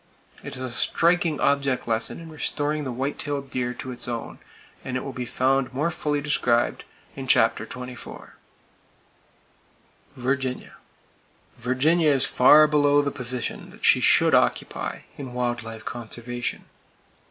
It 0.43 0.55
is 0.55 0.63
a 0.63 0.71
striking 0.71 1.39
object 1.39 1.87
lesson 1.87 2.19
in 2.19 2.29
restoring 2.31 2.85
the 2.85 2.91
white 2.91 3.19
tailed 3.19 3.51
deer 3.51 3.71
to 3.75 3.91
its 3.91 4.07
own, 4.07 4.39
and 4.83 4.97
it 4.97 5.03
will 5.03 5.13
be 5.13 5.27
found 5.27 5.73
more 5.75 5.91
fully 5.91 6.21
described 6.21 6.85
in 7.15 7.27
chapter 7.27 7.67
XXIV. 7.67 8.31
Virginia: 10.15 10.73
Virginia 11.55 12.09
is 12.09 12.25
far 12.25 12.65
below 12.65 13.03
the 13.03 13.11
position 13.11 13.69
that 13.69 13.85
she 13.85 13.99
should 13.99 14.33
occupy 14.33 15.01
in 15.17 15.33
wild 15.33 15.61
life 15.61 15.85
conservation. 15.85 16.65